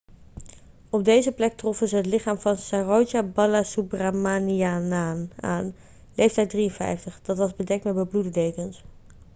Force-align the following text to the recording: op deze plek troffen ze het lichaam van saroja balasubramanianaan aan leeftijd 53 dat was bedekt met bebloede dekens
op 0.89 1.03
deze 1.03 1.31
plek 1.31 1.57
troffen 1.57 1.87
ze 1.87 1.95
het 1.95 2.05
lichaam 2.05 2.37
van 2.39 2.57
saroja 2.57 3.23
balasubramanianaan 3.23 5.29
aan 5.39 5.75
leeftijd 6.15 6.49
53 6.49 7.21
dat 7.21 7.37
was 7.37 7.55
bedekt 7.55 7.83
met 7.83 7.95
bebloede 7.95 8.29
dekens 8.29 8.83